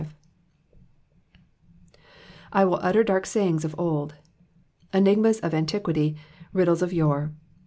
^'' 0.01 0.07
I 2.51 2.65
will 2.65 2.79
utter 2.81 3.03
dark 3.03 3.25
myingsof 3.25 3.75
old;'''*— 3.77 4.13
enigmas 4.95 5.39
of 5.41 5.53
antiquity, 5.53 6.17
riddles 6.53 6.81
of 6.81 6.91
yore. 6.91 7.33